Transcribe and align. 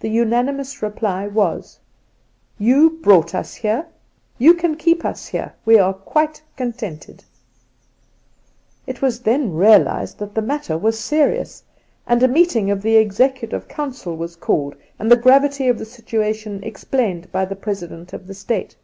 The 0.00 0.08
unanimous 0.10 0.82
reply 0.82 1.28
was:' 1.28 1.78
You 2.68 2.90
brought 3.04 3.36
us 3.36 3.54
here. 3.54 3.86
You 4.36 4.54
can 4.54 4.74
keep 4.74 5.04
us 5.04 5.28
here. 5.28 5.54
We 5.64 5.78
are 5.78 5.94
quite 5.94 6.42
contented,' 6.56 7.22
It 8.88 9.00
was 9.00 9.20
then 9.20 9.54
realized 9.54 10.18
that 10.18 10.34
the 10.34 10.42
matter 10.42 10.76
was 10.76 10.98
serious, 10.98 11.62
and 12.04 12.20
a 12.20 12.26
meeting 12.26 12.68
of 12.68 12.82
the 12.82 12.96
Executive 12.96 13.68
Council 13.68 14.16
was 14.16 14.34
called 14.34 14.74
and 14.98 15.08
the 15.08 15.14
gravity 15.14 15.68
of 15.68 15.78
the 15.78 15.84
situation 15.84 16.64
explained 16.64 17.30
by 17.30 17.44
the 17.44 17.54
President 17.54 18.12
of 18.12 18.26
the 18.26 18.34
State. 18.34 18.74